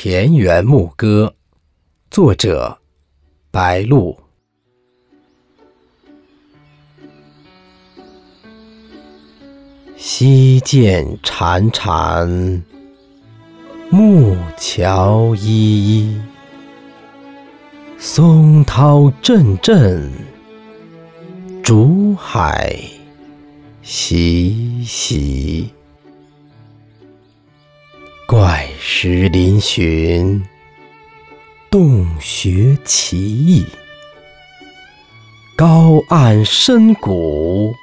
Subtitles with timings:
[0.00, 1.34] 田园牧歌，
[2.08, 2.78] 作者
[3.50, 4.16] 白露。
[9.96, 12.62] 溪涧潺潺，
[13.90, 16.22] 木桥依依，
[17.98, 20.08] 松涛阵阵，
[21.60, 22.80] 竹海
[23.82, 25.68] 习习。
[28.28, 30.40] 怪石嶙峋，
[31.70, 33.66] 洞穴奇异；
[35.54, 37.74] 高岸深谷，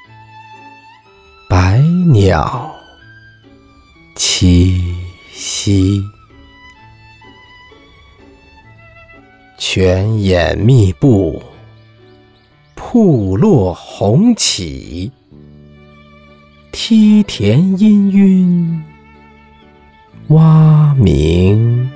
[1.47, 1.77] 百
[2.11, 2.75] 鸟
[4.15, 4.81] 栖
[5.31, 6.03] 息。
[9.59, 11.39] 泉眼密布，
[12.73, 15.11] 瀑落红起；
[16.71, 18.79] 梯田氤氲。
[20.29, 20.74] 蛙
[21.05, 21.87] 鸣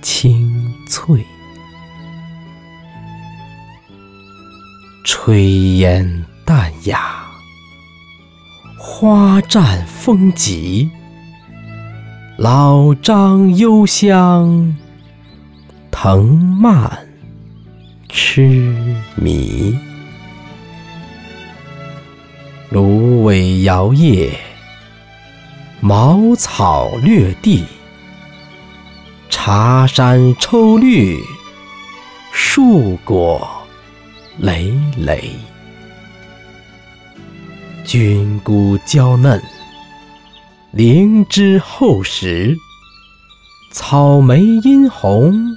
[0.00, 1.22] 清脆，
[5.04, 7.26] 炊烟淡雅，
[8.78, 10.88] 花绽风急，
[12.38, 14.74] 老张幽香，
[15.90, 17.06] 藤蔓
[18.08, 18.74] 痴
[19.14, 19.78] 迷，
[22.70, 24.30] 芦苇摇曳。
[25.82, 27.62] 茅草掠地，
[29.48, 31.22] 茶山抽绿，
[32.32, 33.48] 树果
[34.38, 35.30] 累累。
[37.84, 39.40] 菌菇娇嫩，
[40.72, 42.56] 灵芝厚实，
[43.70, 45.56] 草莓殷红，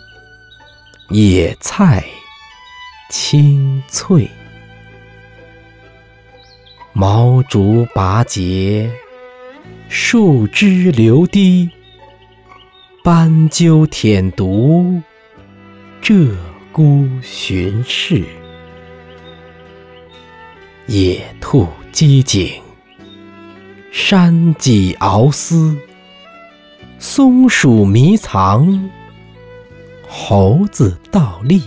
[1.10, 2.06] 野菜
[3.10, 4.30] 青翠。
[6.94, 8.88] 毛竹拔节。
[9.88, 11.68] 树枝流滴，
[13.12, 15.02] 斑鸠舔犊，
[16.00, 16.32] 鹧
[16.72, 18.24] 鸪巡视。
[20.86, 22.62] 野兔机警，
[23.92, 25.76] 山鸡翱思。
[27.00, 28.88] 松鼠迷藏，
[30.08, 31.64] 猴子倒立。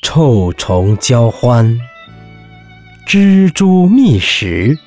[0.00, 1.78] 臭虫交欢，
[3.06, 4.78] 蜘蛛觅食。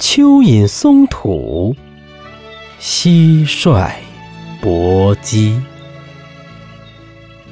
[0.00, 1.76] 蚯蚓松土，
[2.80, 3.90] 蟋蟀
[4.60, 5.60] 搏击，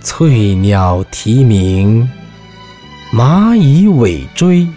[0.00, 2.09] 翠鸟啼鸣，
[3.12, 4.69] 蚂蚁尾追，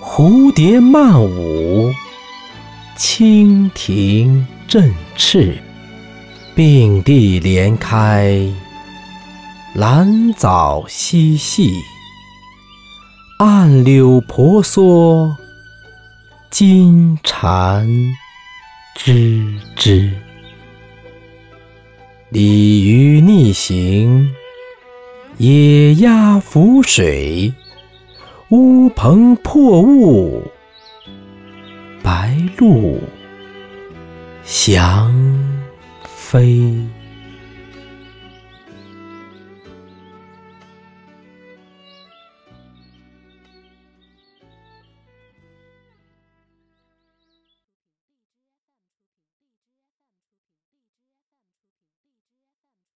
[0.00, 1.92] 蝴蝶漫舞，
[2.96, 5.58] 蜻蜓振翅，
[6.54, 8.40] 并蒂莲开，
[9.74, 11.74] 兰藻嬉戏，
[13.38, 15.36] 暗柳婆娑。
[16.50, 17.86] 金蝉
[19.00, 19.44] 知
[19.76, 20.10] 之，
[22.30, 24.28] 鲤鱼逆行，
[25.36, 27.54] 野鸭浮水，
[28.48, 30.42] 乌篷破雾，
[32.02, 32.98] 白鹭
[34.42, 35.14] 翔
[36.02, 36.68] 飞。